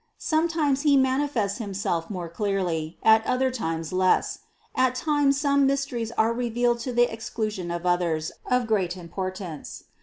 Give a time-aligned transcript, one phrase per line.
[0.17, 4.39] Sometimes He manifests Himself more clearly, at other times less.
[4.73, 9.83] At times some mysteries are revealed to the exclusion of others of great importance.